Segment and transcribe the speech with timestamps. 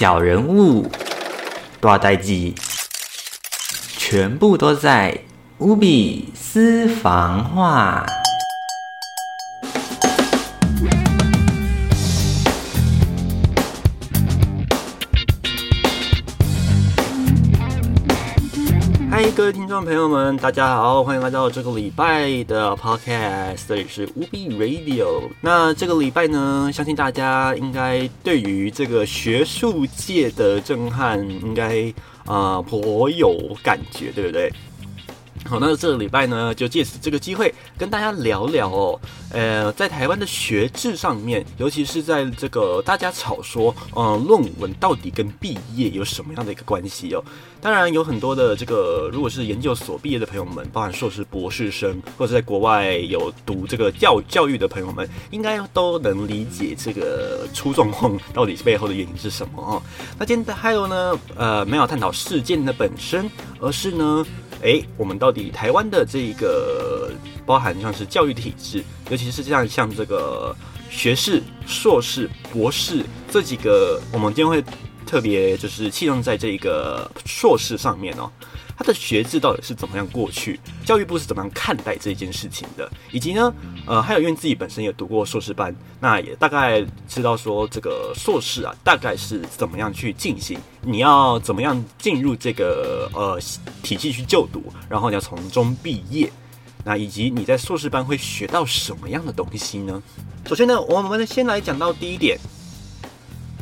[0.00, 0.90] 小人物、
[1.78, 2.54] 大代际，
[3.98, 5.14] 全部都在
[5.58, 8.06] 乌比私房话。
[19.36, 25.22] 各位听众朋友们，大家好，欢迎来到这个礼拜的 Podcast，这里是无比 Radio。
[25.40, 31.92] 那这个礼拜呢，相信大家应该对于这个学术界的震撼，应该
[32.26, 34.52] 啊颇有感觉，对不对？
[35.50, 39.00] 好，那这个礼拜呢，就借此这个机会跟大家聊聊哦。
[39.32, 47.24] 呃，在台湾的学制上面，尤其是在这个大家吵说，嗯，论文到底跟毕业有什么样的一个关系哦？
[47.60, 59.82] 当然，有很多的这个，如果是研究所毕业的朋友们，包含硕士、博士生，或者在国外有读这个教教育的朋友们，应该都能理解这个出状况到底背后的原因是什么哦。
[60.16, 63.28] 那今天的还有呢，呃，没有探讨事件的本身，
[63.58, 64.24] 而是呢。
[64.62, 67.10] 哎，我们到底台湾的这一个
[67.46, 70.54] 包含像是教育体制，尤其是像像这个
[70.90, 74.62] 学士、硕士、博士这几个，我们今天会
[75.06, 78.30] 特别就是器重在这一个硕士上面哦。
[78.80, 80.58] 他的学制到底是怎么样过去？
[80.86, 82.90] 教育部是怎么样看待这件事情的？
[83.12, 83.52] 以及呢，
[83.86, 90.58] 呃，还有因为自己本身也读过硕士班，那也大概知道说这个硕士啊，大概是怎么样去进行？
[90.80, 93.38] 你要怎么样进入这个呃
[93.82, 94.62] 体系去就读？
[94.88, 96.32] 然后你要从中毕业？
[96.82, 100.02] 那以及你在硕士班会学到什么样的东西呢？
[100.46, 102.38] 首先呢，我们先来讲到第一点，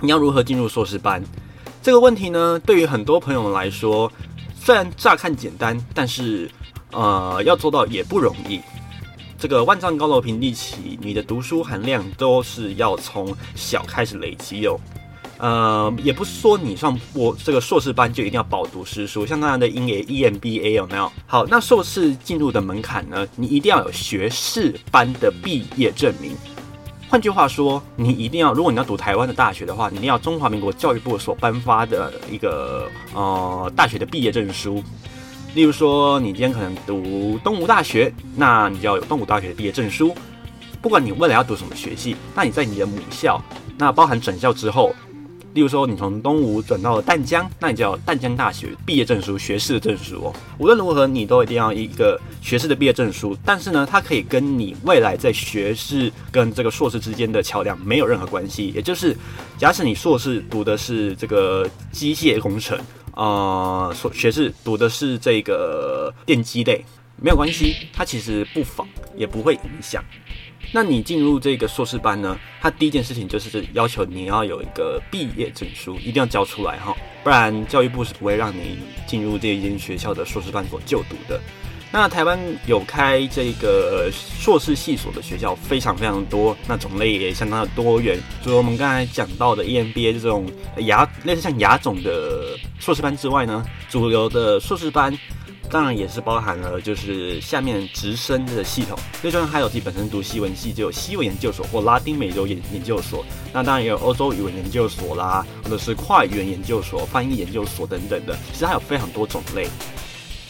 [0.00, 1.20] 你要如何进入硕士班
[1.83, 2.56] 这个问题呢？
[2.61, 4.08] 对于很多朋友们来说。
[4.61, 6.51] 虽然乍看简单，但是，
[6.92, 8.61] 呃，要做到也不容易。
[9.39, 14.79] 这个万丈高楼平地起，你的读书含量都是要从小开始累积哦。
[15.39, 21.11] 呃，也不是说你上我这个硕士班就一定要饱读诗书，像那样的英 A EMBA 有没有？
[21.27, 23.27] 好，那硕士进入的门槛呢？
[23.36, 26.33] 你一定要有学士班的毕业证明。
[27.11, 34.83] 换句话说，你一定要，如果你要读台湾的大学的话，你一定要中华民国教育部所颁发的一个呃大学的毕业证书。
[35.55, 40.14] 例如说，你今天可能读东吴大学，那你就要有东吴大学的毕业证书。
[40.83, 43.42] 不管你未来要读什么学系，那你在你的母校，
[43.79, 44.95] 那包含转校之后。
[45.55, 50.33] 例如说，你从东吴转到了淡江，那你就要淡江大学毕业证书、学士的证书哦。
[50.59, 53.36] 无论如何，你都一定要一个学士的毕业证书。
[53.45, 58.69] 但是呢，它可以跟你未来在学士跟这个硕士之间的桥梁没有任何关系。
[58.69, 59.17] 也就是，
[59.57, 62.79] 假使你硕士读的是这个机械工程，
[63.14, 66.85] 呃，硕学士读的是这个电机类，
[67.17, 70.05] 没有关系，它其实不妨也不会影响。
[70.73, 72.39] 那你进入这个硕士班呢？
[72.61, 81.41] 他第一件事情就是要求你要有一个毕业证书，一定要交出来哈，不然教育部是不会让你进入这一间学校的硕士班所就读的。
[81.91, 88.19] 那台湾有开这个硕士系所的学校非常非常多，那种类也相当的多元。
[88.45, 90.46] 除了我们刚才讲到的 EMBA 这种
[90.80, 95.17] 牙类似像牙种的硕士班之外呢，主流的硕士班。
[95.70, 98.98] 当然也是包含了，就是下面直升的系统。
[99.20, 103.24] 最重要还有自己本身读西文系，就有西文研究所或拉丁美洲研研究所。
[103.52, 108.34] 那当然也有欧洲语文研究所啦，或者是跨语言研究所、翻译研究所等等的。
[108.51, 109.68] 其实还有非常多种类。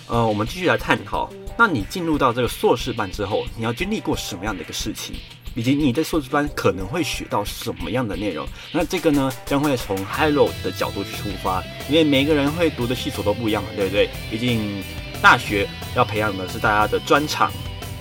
[0.07, 1.29] 呃，我们继续来探讨。
[1.57, 5.17] 那你进入到这个硕士班之后，你要经历过什么样的一个事情，
[5.57, 8.47] 以及你在硕士班可能会学到什么样的内容？
[8.73, 14.09] 那这个呢，将会从 high road 的角度去出发，因为每个人会读的系所都不一样嘛，对不对？
[14.31, 14.81] 毕竟。
[15.21, 17.53] 大学要培养的是大家的专长，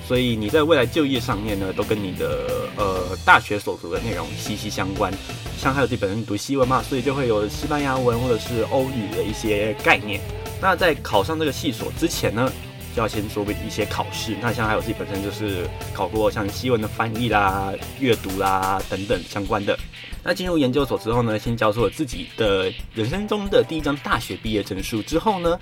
[0.08, 2.48] 所以你在未来就业上面呢，都跟你的
[2.78, 5.12] 呃大学所读的内容息息相关。
[5.58, 10.22] 像还有自己本身读西文嘛，所以就会有西班牙文或者是欧语的一些概念。
[10.62, 12.52] 那在考上这个系所之前呢，
[12.96, 14.36] 就要先做一些考试。
[14.40, 19.78] 那像还有自己本身就是考过像西文的翻译啦、阅读啦等等相关的。
[20.24, 25.60] 那进入研究所之后呢，先交出了自己的人生中的第一张大学毕业证书之后呢。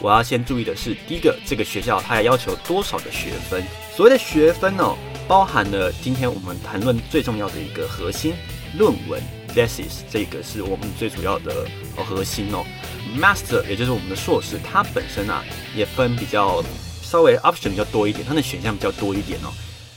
[0.00, 3.62] 我要先注意的是，第一个，这个学校它要要求多少的学分？
[3.94, 4.96] 所谓的学分哦，
[5.26, 8.34] 包含了今天我们谈论最重要的一个核心
[8.78, 9.20] 论文
[9.54, 11.66] thesis，这个是我们最主要的
[11.96, 12.62] 核心哦。
[13.18, 15.42] Master 也就是我们的硕士，它本身啊
[15.74, 16.62] 也分比较
[17.02, 19.48] 稍微 option 比较多一点，它的选项比较多一点哦。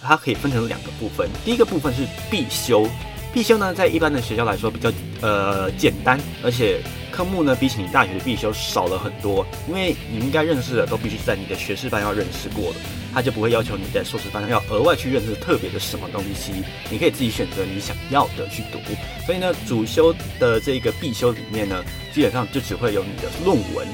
[0.02, 2.88] 它可以分成两个部分，第一个部分是必修
[3.34, 6.82] 必修呢，在一般的学校来说比较呃简单，而且
[7.20, 12.80] 科目呢比起你大学的必修少了很多，因为你应该认识的都必须在你的学士班要认识过的，
[13.14, 16.54] 他就不会要求你在硕士班要额外去认识特别的什么东西，
[16.90, 18.80] 你可以自己选择你想要的去读。
[19.26, 21.84] 所以呢，主修的这个必修里面呢，
[22.14, 23.86] 基本上就只会有你的论文，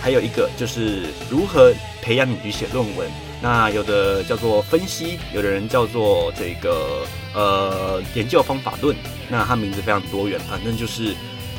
[0.00, 3.06] 还有一个就是如何培养你去写论文。
[3.42, 7.04] 那有的叫做分析，有的人叫做这个
[7.34, 8.96] 呃研究方法论，
[9.28, 11.14] 那它名字非常多元，反正就是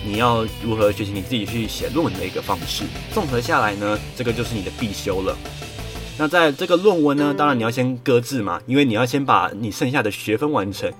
[0.05, 2.83] 你要如何学习你自己去写论文的一个方式。
[3.13, 5.35] 综合下来呢，这个就是你的必修了。
[6.17, 10.91] 那在这个论文呢，当然你要先搁置嘛，因为你要先把你剩下的学分完成，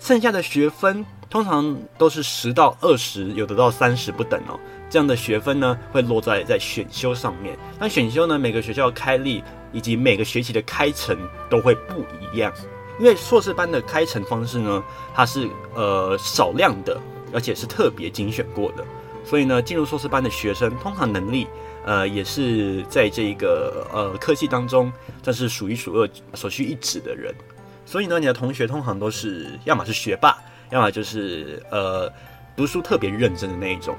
[0.00, 4.58] 剩下的学分通常都是十到二十，有的到三十不等哦。
[4.88, 7.56] 这样的学分呢，会落在在选修上面。
[7.78, 9.42] 那选修呢，每个学校开立
[9.72, 11.16] 以及每个学期的开成
[11.48, 12.52] 都会不一样。
[12.98, 14.82] 因为硕士班的开成方式呢，
[15.14, 16.98] 它是呃少量的，
[17.36, 18.82] 而且是特别精选过的。
[19.22, 21.46] 所以呢，进入硕士班的学生，通常能力
[21.84, 24.90] 呃也是在这个呃科技当中，
[25.22, 27.34] 算是数一数二、所需一指的人。
[27.84, 30.38] 所以呢，你的同学通常都是要么是学霸，
[30.70, 32.10] 要么就是呃
[32.56, 33.94] 读书特别认真的那一种。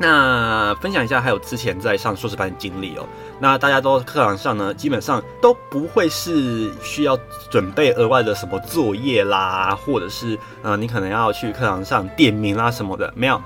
[0.00, 3.04] 那分享一下，还有之前在上硕士班的经历哦。
[3.40, 7.18] 那大家都课堂上呢，基本上都不会是需要
[7.50, 13.42] 准备额外的什么作业啦，或者是呃，你可能要去课堂上点名啦什么的，没有。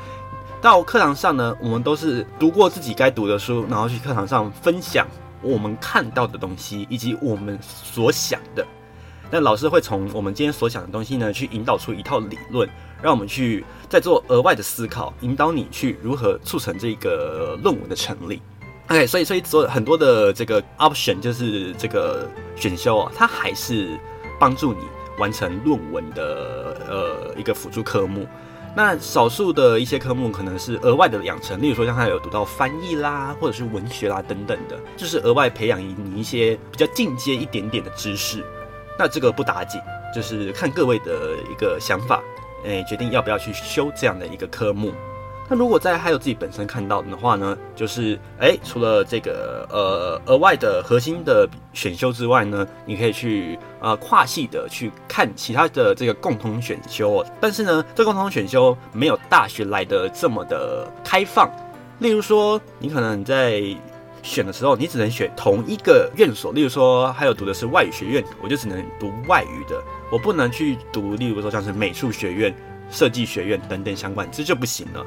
[0.61, 5.09] 到课堂上呢，我们都是读过自己该读的书，然后去课堂上分享
[5.41, 8.65] 我们看到的东西以及我们所想的。
[9.31, 12.69] 那老师会从我们今天所想的东西呢，去引导出一套理论。
[13.03, 18.41] 让我们去再做额外的思考，引导你去如何促成这个论文的成立。
[18.89, 23.99] OK，所以所以做很多的这个 option 就是这个选修啊，它还是
[24.39, 24.81] 帮助你
[25.19, 28.27] 完成论文的呃一个辅助科目。
[28.75, 38.43] 那少数的一些科目可能是额外的养成，例如说像他有读到翻译啦，或者是文学啦等等的，就是额外培养你一些比较进阶一点点的知识。
[38.99, 39.79] 那这个不打紧，
[40.15, 42.23] 就是看各位的一个想法。
[42.65, 44.93] 诶，决定要不要去修这样的一个科目。
[45.49, 57.25] 那如果在还有自己本身看到的话呢，就是诶，除了这个呃额外的核心的选修之外呢，你可以去呃跨系的去看其他的这个共同选修。
[57.41, 61.51] 但是呢，这共同选修没有大学来的这么的开放。
[61.99, 63.63] 例如说，你可能在
[64.23, 66.53] 选的时候，你只能选同一个院所。
[66.53, 69.83] 例如说，还有读的是外语学院，我就只能读外语的。
[70.13, 72.55] 我不能去读，例如说像是美术学院、
[72.91, 75.03] 设计学院等等相关，这就不行了。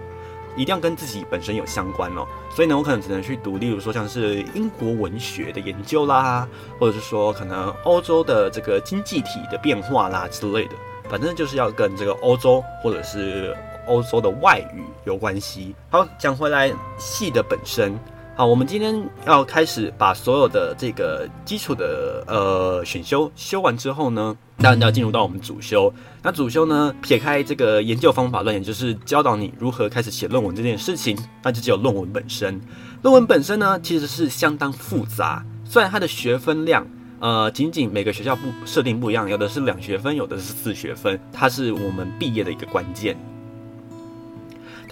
[0.57, 2.25] 一定要跟自己本身有相关哦。
[2.49, 6.47] 所以呢，我可能只能去读，例如说像是英国文学的研究啦，
[6.79, 10.71] 或者是说可能欧洲的这个经济体的变化啦之类的。
[11.07, 13.55] 反正就是要跟这个欧洲或者是
[13.85, 15.75] 欧洲的外语有关系。
[15.91, 17.95] 好，讲回来，戏的本身。
[18.37, 18.93] 好，我们今天
[19.25, 25.93] 要开始把所有的这个基础的呃选修修完之后呢，当然要进入到我们主修。
[26.21, 32.59] 那主修呢，撇开这个研究方法论，也就是教导你如何开始写论文这件事情，那就只有论文本身。
[33.03, 36.85] 论文本身呢，其实是相当复杂，虽然它的学分量
[37.21, 43.17] 呃仅仅每个学校不设定不一样，有的是两学分，有的是四学分，它是我们毕业的一个关键。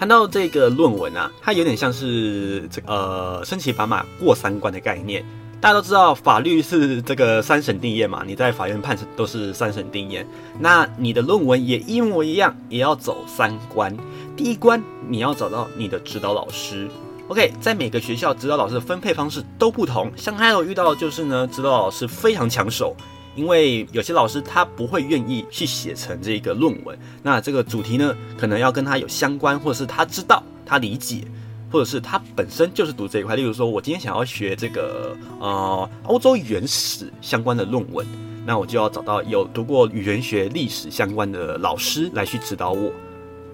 [0.04, 5.24] 谈到这个论文啊，它有点像是这呃，申请法马过三关的概念。
[5.62, 10.28] 大家都知道，法律是这个三审定验嘛，你在法院判审都是三审定验。
[10.60, 13.96] 那你的论文也一模一样，也要走三关。
[14.36, 16.90] 第一关，你要找到你的指导老师。
[17.30, 20.12] OK，在每个学校指导老师的分配方式都不同。
[20.18, 22.94] 像还有遇到的就是呢，指导老师非常抢手。
[23.35, 31.23] 因为有些老师他不会愿意去写成这个论文，那这个主题呢，可能要跟他有相关，或者是他知道、他理解，
[31.71, 33.35] 或者是他本身就是读这一块。
[33.35, 38.06] 例如说，我今天想要学这个呃欧洲原始相关的论文，
[38.45, 42.92] 那我就要找到有读过语言学历史相关的老师来去指导我。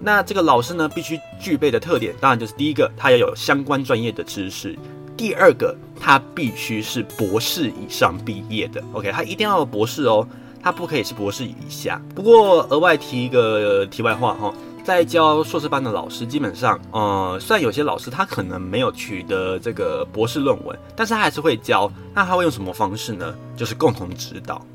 [0.02, 4.78] 那这个老师呢，必须具备的特点，当然就是第一个，他要有相关专业的知识。
[5.20, 10.26] 第二个，他必须是博士以上毕业的，OK，他一定要博士哦，
[10.64, 12.02] 他不可以是博士以下。
[12.16, 21.92] 不过额外提一个题外话哈，在教硕士班的老师，基本上，呃，虽然有些老师他可能没有取得这个博士论文，但是他还是会教。
[22.16, 23.36] 那他会用什么方式呢？
[23.58, 24.66] 就是共同指导，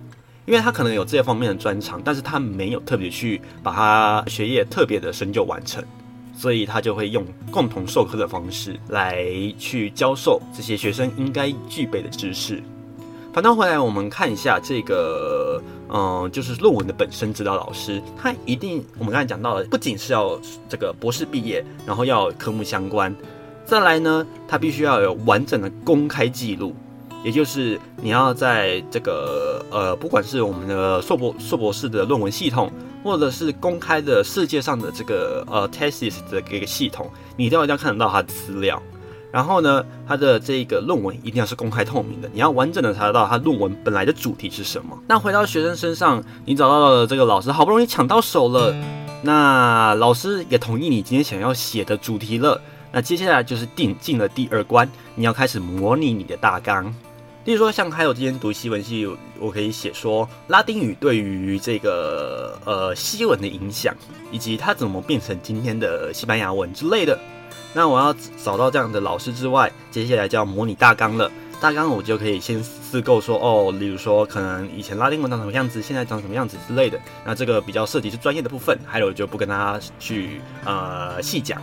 [0.45, 5.83] 因为他可能有这些方面的专长，但是他没有特别去把他学业特别的深究完成。
[6.37, 9.25] 所以他就会用共同授课的方式来
[9.59, 12.63] 去教授这些学生应该具备的知识。
[13.33, 20.39] 反倒回来，我们看一下这个，嗯，就是论文的本身指导老师，他一定我们刚才讲到了，不仅是要
[20.69, 23.13] 这个博士毕业，然后要科目相关，
[23.65, 26.77] 再来呢，他必须要有完整的公开记录，
[27.25, 32.71] 也就是你要在这个呃，不管是我们的硕博硕博士的论文系统，
[33.05, 38.83] 或者是公开的世界上的这个呃 thesis 的一个系统，你都要一定要看得到它的资料。
[39.31, 44.99] 然后呢，它的这个论文一定要是公开透明的，你要完整的查得到它论文本来的主题是什么。
[45.07, 48.75] 那回到学生身上，你找到了这个老师，好不容易抢到手了，
[49.23, 52.61] 那老师也同意你今天想要写的主题了。
[52.93, 56.95] 那接下来就是定进了第二关，你要开始模拟你的大纲。
[57.45, 59.07] 例如说，像还有今天读西文系，
[59.39, 63.95] 我可以写说拉丁语对于这个呃西文的影响，
[64.31, 67.19] 以及它怎么变成今天的西班牙文之类的。
[67.75, 71.31] 那我要找到这样的老师之外，接下来就要模拟大纲了。
[71.61, 76.99] 大纲我就可以先思构说，哦，例如说可能以前拉丁文长什么样子，现在长什么样子之类的。
[77.27, 81.61] 那这个比较涉及是专业的部分，还有就不跟大家去呃细讲。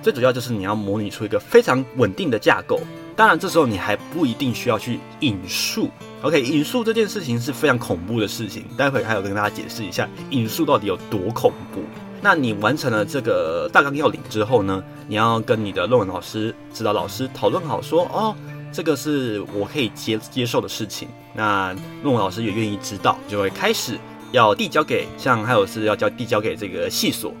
[0.00, 2.80] 最主要就是你要模拟出一个非常稳定的架构。
[3.16, 5.88] 当然这时候你还不一定需要去引述。
[6.22, 11.82] OK，引述这件事情是非常恐怖的事情，待会还有跟大家解释一下引述到底有多恐怖。
[12.20, 14.82] 那你完成了这个大纲要领之后呢？
[15.06, 18.34] 你要跟你的论文老师、指导老师讨论好，说哦，
[18.72, 21.06] 这个是我可以接接受的事情。
[21.34, 23.98] 那论文老师也愿意知道，就会开始
[24.32, 27.34] 要递交给，像还有是要交递交给这个系所，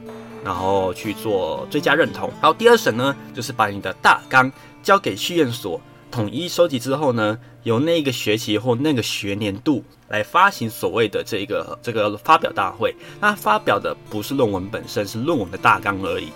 [0.44, 2.28] 然后去做追加认同。
[2.42, 4.52] 然后第二审呢，就是把你的大纲
[4.84, 5.80] 交给学院所。
[6.12, 12.94] 统一收集之后呢，由那个学期或那个学年度来发行所谓的这个这个发表大会。
[13.20, 16.28] 那发表的不是论文本身，是论文的大纲而已。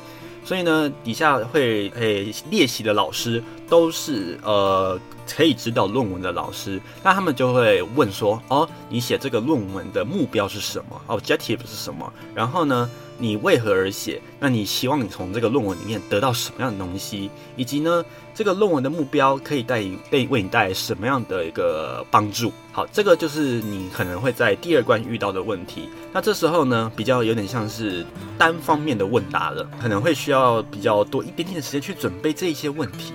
[0.44, 4.98] 所以呢，底下会诶列席的老师都是呃
[5.28, 6.80] 可以指导论文的老师。
[7.02, 12.12] 那他们就会问说：哦，你写这个论文的目标是什么？Objective 是什么？
[12.34, 12.88] 然后呢？
[13.20, 14.22] 你为何而写？
[14.38, 17.28] 那你希望你从这个论文里面得到什么样的东西？
[17.56, 22.52] 以及呢，这个论文的目标可以带被为你带来什么样的一个帮助？
[22.70, 25.88] 好，这个就是你可能会在第二关遇到的问题。
[26.12, 28.06] 那这时候呢，比较有点像是
[28.38, 33.12] 单方面的问答了，可能会需要比较多一点点的时间去准备这一些问题。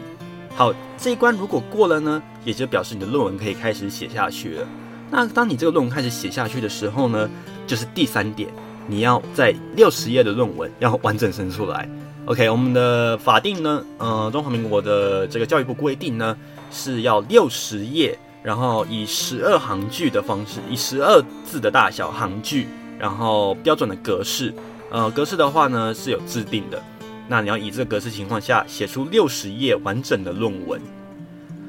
[0.56, 4.68] 好，这一关如果过了呢，也就表示你的论文可以开始写下去了。
[5.10, 7.28] 那当你这个论文开始写下去的时候呢，
[7.66, 8.50] 就是第三点。
[8.86, 11.90] 你要在六十页的论文要完整生出来。
[12.26, 16.38] OK，我们的法定呢，呃，中华民国的这个教育部规定呢，
[16.70, 22.68] 是要六十页，然后以十二行距的方式，以十二字的大小行距，
[23.00, 24.54] 然后标准的格式，
[24.92, 26.82] 呃，格式的话呢是有制定的。
[27.28, 30.82] 那你要以这个格式情况下写出六十页完整的论文。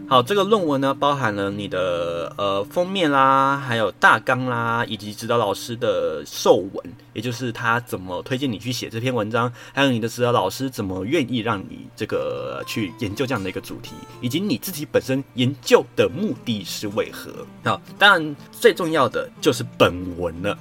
[0.06, 17.32] 好，这个论文呢，包含了你的呃封面啦，还有大纲啦，以及指导老师的授文，也就是他怎么推荐你去写这篇文章，还有你的指导老师怎么愿意让你这个去研究这样的一个主题，以及你自己本身研究的目的是为何。
[17.64, 20.56] 好，当然最重要的就是本文了。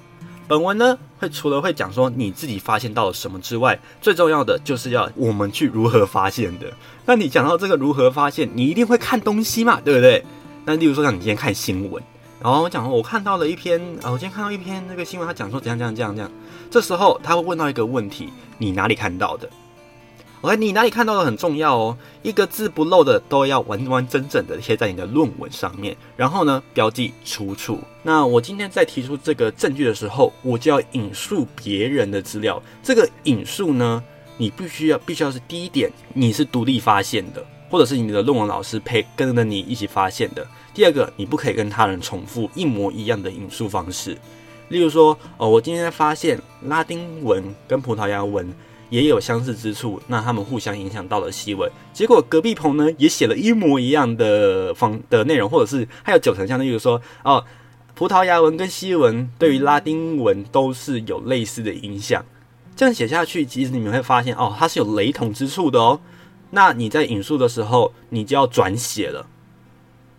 [0.54, 6.72] 本文呢，会除了会讲说你自己发现到了什么之外，最重要的就是要我们去如何发现的。
[7.08, 10.24] 那你讲到这个如何发现，你一定会看东西嘛，对不对？
[10.66, 12.04] 那例如说，像你今天看新闻，
[12.40, 16.32] 然后我讲我看到了一篇啊，我今天看到一篇那个新闻，他讲说怎样怎样怎样怎样，
[16.70, 18.30] 这时候他会问到一个问题：
[18.60, 19.50] 你哪里看到的
[20.44, 27.80] ？OK，你哪里看到的很重要哦，一个字不漏的都要完完整整的贴在你的论文上面，然后呢标记出处。
[28.04, 32.62] 那我今天在提出这个证据的时候，我就要引述别人的资料。
[32.84, 34.04] 这个引述呢，
[34.38, 40.46] 你必须要必须要是第一点，你是独立发现的，或者是你的论文老师陪跟着你一起发现的。
[40.74, 44.18] 第二个，你不可以跟他人重复一模一样的引述方式。
[44.68, 48.54] 例如说，哦，我今天发现拉丁文跟葡萄牙文。
[48.94, 57.44] 也有相似之处，那他们互相影响到了西文，结果隔壁棚呢也写了一模一样的方的内容，或者是还有九成像，例如说哦，
[57.96, 62.24] 葡萄牙文跟西文对于拉丁文都是有类似的影响，
[62.76, 66.00] 这样写下去，其实你们会发现哦，它是有雷同之处的哦。
[66.52, 69.26] 那你在引述的时候，你就要转写了。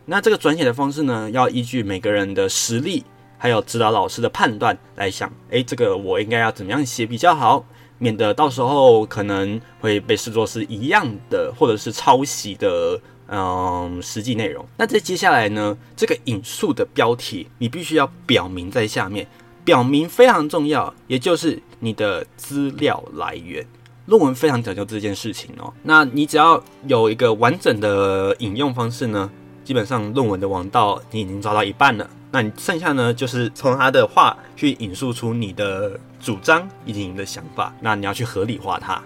[0.06, 3.04] 那这个转写的方式呢，要依据每个人的实力，
[3.38, 7.64] 还有指导老师的判断来想，诶，这个我应该要怎么样写比较好。
[8.04, 14.62] 免得到时候可能会被视作是一样的，或者是抄袭的，嗯，实际内容。
[14.76, 19.26] 那在接下来呢，这个引述的标题你必须要表明在下面，
[19.64, 23.66] 表明非常重要，也就是你的资料来源。
[24.04, 25.72] 论文非常讲究这件事情哦。
[25.82, 29.30] 那你只要有一个完整的引用方式呢，
[29.64, 32.06] 基本上论文的王道你已经抓到一半了。
[32.34, 39.00] 那你剩下呢，就是从他的话去引述出你的主张以及你的想法，那你要去合理化它。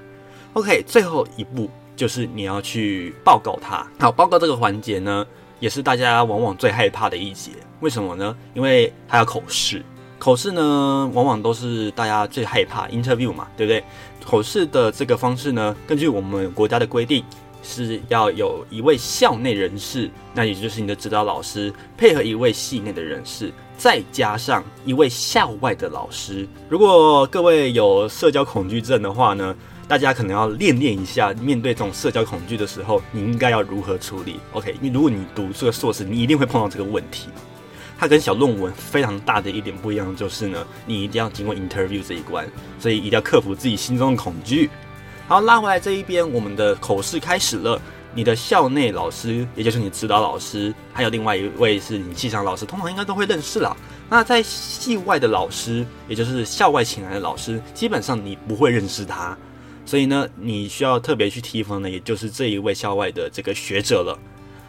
[0.54, 3.86] OK，最后一步就是你要去报告它。
[4.00, 5.26] 好，报告这个环节呢，
[5.60, 7.50] 也是大家往往最害怕的一节。
[7.80, 8.34] 为什么呢？
[8.54, 9.84] 因为它要口试，
[10.18, 13.84] 口试呢，往往都是大家最害怕 interview 嘛，对不对？
[14.24, 17.22] 口试的这个方式呢，根据我们国家的规定。
[17.68, 26.48] 是要有一位校内人士，那也就是你的指导老师，配合一位系内的人士，再加上一位校外的老师。
[26.70, 29.54] 如果各位有社交恐惧症的话呢，
[29.86, 37.28] 大家可能要练练一下，面对这种社交恐惧的时候，你应该要如何处理？OK，你如果你读这个硕士，你一定会碰到这个问题。
[37.98, 42.48] 它跟小论文非常大的一点不一样，就是呢，你一定要经过 interview 这一关，
[42.78, 44.70] 所以一定要克服自己心中的恐惧。
[45.28, 47.78] 好，拉回来这一边，我们的口试开始了。
[48.14, 53.76] 你的校内老师，也就是你指导老师，还有另外一位是你系上老师，通常应该都会认识啦。
[54.08, 59.36] 那在系外的老师，也就是校外请来的老师，基本上你不会认识他，
[59.84, 64.18] 所以呢，你需要特别去提防的，也就是这一位校外的这个学者了。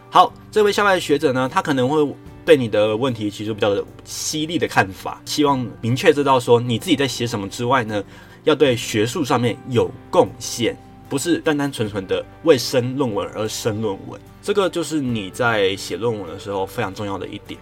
[0.10, 3.74] 好，这位校外的学者呢，他可能会对你的问题提出比较
[4.04, 8.04] 犀利的看法，希望明确知道说你自己在写什么之外呢。
[8.43, 10.75] 要对学术上面有贡献，
[11.08, 14.19] 不是单单纯纯的为生论文而生论文。
[14.41, 17.60] 这个就是你在写论文的时候非常重要的一点。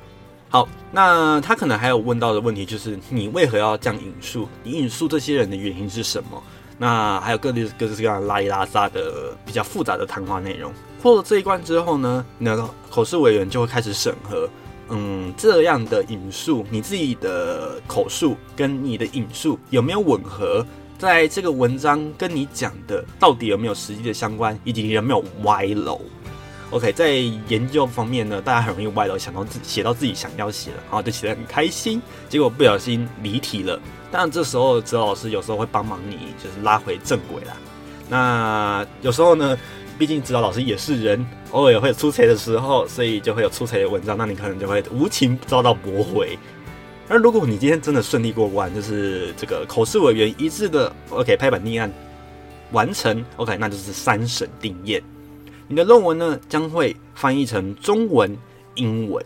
[0.50, 4.48] 好，那他可能还有问到的问题就是，你为何要这样引述？
[4.63, 6.41] 你引述这些人的原因是什么？
[6.77, 10.72] 那还有各类各式各样拉里拉撒的比较复杂的谈话内容。
[11.01, 14.48] 过了这一关之后呢，那个口试委员就会开始审核。
[14.89, 20.65] 嗯，这样的引述，你自己的口述跟你的引述有没有吻合？
[20.98, 26.01] 在这个文章跟你讲的到底有没有实际的相关，以及有没有歪楼
[26.72, 27.12] ？OK，在
[27.48, 33.79] 研究方面呢，大家很容易歪楼，想到自写到自己想要写的，然后就写得很开心，结果不小心离题了。
[34.10, 37.53] 当然，这时候哲老师有时候会帮忙你，就是拉回正轨啦。
[38.10, 39.58] 那有时候呢？
[39.98, 46.38] 毕竟指导老师也是人，偶尔也会出彩的时候，所以就会有出彩的文章，那你可能就会无情遭到驳回。
[47.10, 51.92] 而如果你今天真的顺利过关，就是这个口试委员一致的 OK 拍板立案
[52.72, 55.01] 完成 OK，那就是三审定验。
[55.68, 58.38] 你的论文呢将会翻译成中文、
[58.75, 59.25] 英文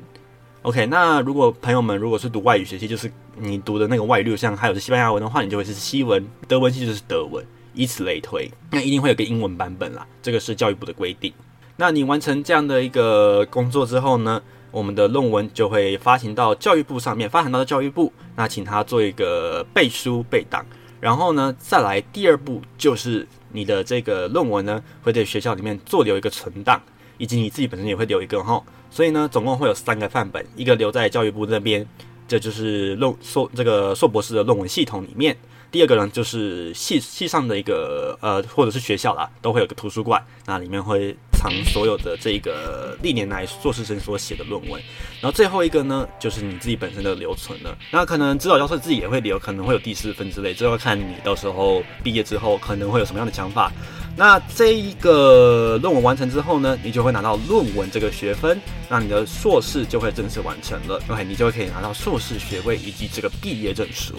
[0.61, 0.85] OK。
[0.85, 7.43] 那如果朋友们如果是读外语学习，就是你读的那个外律，像还有是西班牙文的话，你就会是西文；德文系就是德文。
[7.73, 10.05] 以此类推，那一定会有个英文版本啦。
[10.21, 11.33] 这个是教育部的规定。
[11.77, 20.65] 那你完成这样的一个工作之后呢，我们的论文就会发行到教育部上面，发行到教育部，那请他做一个背书背档。
[20.99, 26.79] 然后呢，再来第二步就是你的这个论文呢，会在学校里面做留一个存档，
[27.17, 28.61] 以及你自己本身也会留一个哈。
[28.91, 31.87] 所以呢，总共会有三个范本，一个留在教育部那边，
[32.27, 35.35] 这就是论硕这个硕博士的论文系统里面。
[35.71, 44.81] 第二个呢，就是系系上的一个呃，或者是学校啦，都会有个图书馆，那里面会藏所有的这个历年来硕士生所写的论文。
[45.21, 47.77] 然后最后一个呢，就是你自己本身的留存了。
[47.89, 53.71] 那可能指导教授自己也会留，可能会有第四份之类，这要看你到时候毕业之后可能会有什么样的想法。
[54.17, 61.01] 那这一个论文完成之后呢，你就会拿到论文这个学分，那你的硕士就会正式完成了。
[61.07, 64.15] OK，你就可以拿到硕士学位以及这个毕业证书。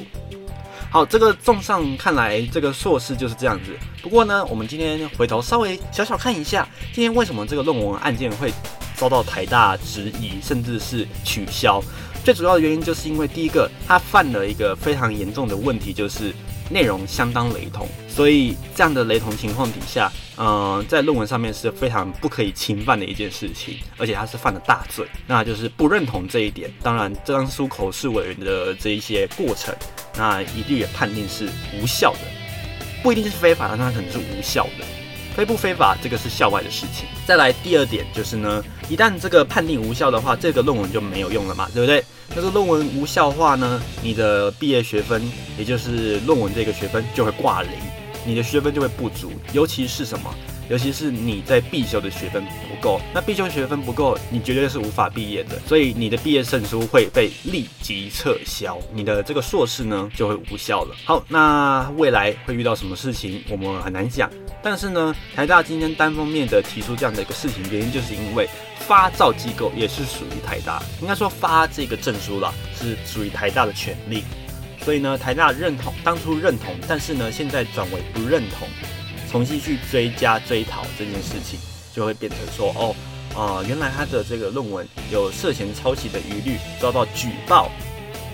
[0.91, 3.71] 好，这个综上看来，这个硕士就是这样子。
[4.03, 8.53] 不过呢，我们今天回头稍微小小看一下，今天为什么这个论文案件会
[8.97, 11.83] 遭到台大质疑，甚至是取消？
[12.25, 16.33] 最主要的原因就是因为第一个，他犯了一个非常严重的问题，就是
[16.73, 17.87] 内容相当雷同。
[18.09, 26.71] 所以这样的雷同情况底下，嗯，在论文上面是非常不可以侵犯的一件事情，而且他是犯了大罪，那就是不认同这一点。
[26.83, 29.75] 当然，这张书口试委员的这一些过程，
[30.17, 31.49] 那一律也判定是
[31.81, 32.21] 无效的，
[33.03, 34.85] 不一定是非法，但它可能是无效的。
[35.35, 37.07] 非不非法，这个是校外的事情。
[37.25, 42.05] 再来第二点就是呢，一旦这个判定无效的话，这个论文就没有用了嘛，对不对？
[42.35, 45.23] 那个论文无效化呢，你的毕业学分，
[45.59, 47.71] 也就是论文这个学分就会挂零。
[48.25, 50.35] 你的学分就会不足，尤其是什么？
[50.69, 60.95] 尤其是你在必修的学分不够，那必修学分不够，你绝对是无法毕业的，所以你的毕业证书会被立即撤销，你的这个硕士呢就会无效了。
[61.05, 64.31] 好，那未来会遇到什么事情，我们很难讲。
[64.63, 68.49] 但是呢，台大今天单方面的提出这样的一个事情，原因就是因为
[68.79, 74.23] 发照机构也是属于台大，应该说发这个证书了，是属于台大的权利。
[74.85, 78.69] 所以呢，台大认同当初认同，但是呢，现在转为不认同，
[79.33, 81.59] 重新去追加追讨这件事情，
[81.95, 82.95] 就会变成说，哦，
[83.35, 87.71] 啊，原来他的这个论文有涉嫌抄袭的疑虑，遭到举报。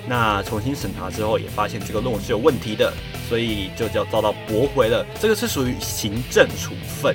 [0.09, 2.93] 那重新审查之后，也发现这个论文是有问题的，
[3.29, 5.07] 所以就叫遭到驳回了。
[5.21, 7.15] 这个是属于行政处分。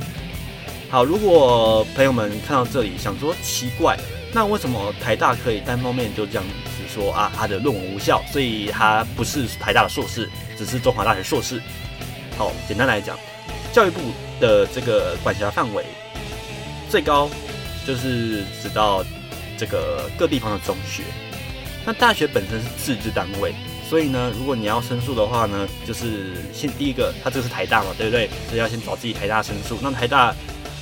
[0.89, 3.97] 好，如果朋友们看到这里想说奇怪，
[4.31, 7.31] 那为什么台大可以单方面就这样子说啊？
[7.35, 11.61] 他的论文无效，所以他不是台大的硕士，只是中华大学硕士。
[12.37, 13.17] 好，简单来讲，
[13.73, 13.99] 教育部
[14.39, 15.83] 的这个管辖范围
[16.89, 17.27] 最高
[17.85, 19.03] 就是直到
[19.57, 21.03] 这个各地方的中学。
[21.83, 23.53] 那大学本身是自治单位，
[23.89, 28.29] 所以呢，如果你要申诉的话呢，就是先第一个，它这个是台大嘛，对不对？
[28.47, 29.77] 所以要先找自己台大申诉。
[29.81, 30.33] 那台大，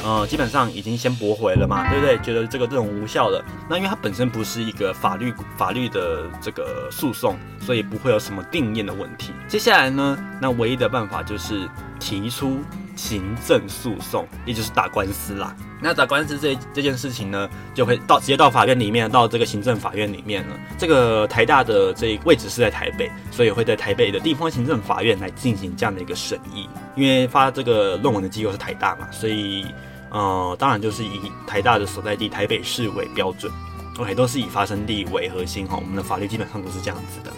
[0.04, 2.20] 呃，基本上已经先驳回了嘛，对不对？
[2.20, 3.44] 觉得这个这种无效了。
[3.68, 9.32] 那因为它本身不是一个法律法律的这个诉讼，所以不会有什么定验的问题。
[9.48, 11.68] 接下来呢，那唯一的办法就是
[12.00, 12.60] 提出
[13.02, 15.56] 行政诉讼，也就是打官司啦。
[15.82, 20.56] 那打官司这这件事情呢，就会到直接到法院里面，到这个行政法院里面了。
[20.78, 26.70] 这个台大的这位置是在台北，所以会在台北的地方行政法院来进行这样的一个审议。
[26.96, 29.66] 因为发这个论文的机构是台大嘛，所以
[30.12, 33.52] 呃，当然就是以台大的所在地台北市为标准。
[33.98, 35.78] OK，都是以发生地为核心哈。
[35.78, 37.32] 我们的法律基本上都是这样子的。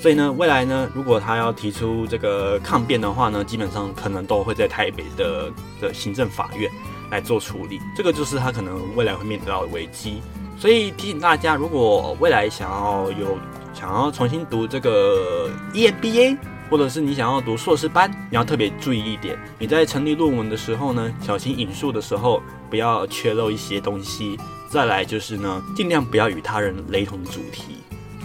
[0.00, 6.70] 所以呢，未来呢，如果他要提出这个抗辩的话呢，基本上可能都会在台北的的行政法院。
[7.10, 10.22] 来做处理，这个就是他可能未来会面对到的危机。
[10.56, 13.36] 所以提醒大家，如果未来想要有
[13.74, 16.38] 想要重新读这个 EMBA，
[16.70, 24.38] 或者是你想要读硕士班，你要特别注意一点，你在成立论文的时候呢，小心引述的时候不要缺漏一些东西。
[24.68, 27.78] 再来就是呢，尽量不要与他人雷同主题，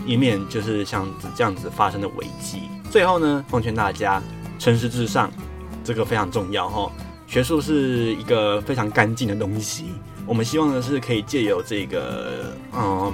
[0.06, 2.62] 以免就是像这样子发生的危机。
[2.90, 4.22] 最后呢，奉劝大家，
[4.60, 5.32] 诚实至上，
[5.84, 6.92] 这个非常重要哈。
[7.28, 9.86] 学术是一个非常干净的东西，
[10.26, 13.12] 我们希望的是可以借由这个嗯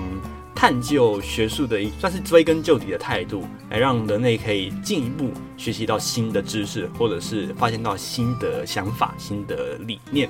[0.54, 10.30] 探究学术的算是追根究底的态度，来让人类可以进一步学习到新的知识，或者是发现到新的想法、新的理念，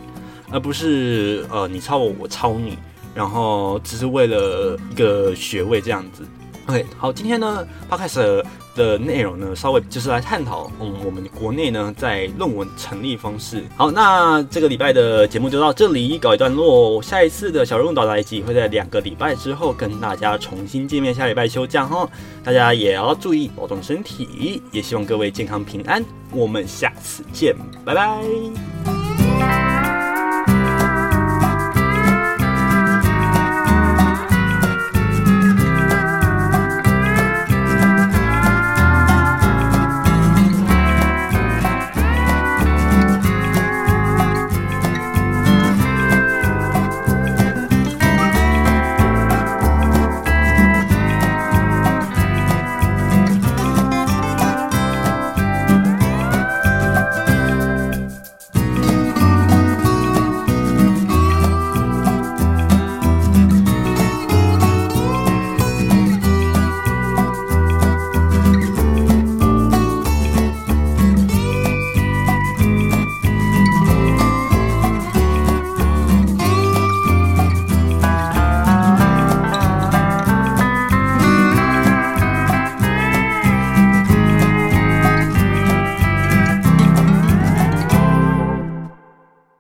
[0.52, 2.78] 而不是呃你抄我，我抄你，
[3.16, 6.24] 然后只是为了一个学位这样子。
[6.68, 8.44] OK，好，今天呢，Podcast。
[8.74, 13.66] 的内容呢，稍微就是来探讨，嗯，我们国内呢在论文成立方式。
[13.76, 17.02] 好，那这个礼拜的节目就到这里搞一段落。
[17.02, 21.14] 下一次的小人物导来集会在两个礼拜之后跟大家重新见面。
[21.14, 22.10] 下礼拜休假哈，
[22.46, 26.02] 大家也要注意保重身体，也希望各位健康平安。
[26.32, 29.01] 我们下次见，拜拜。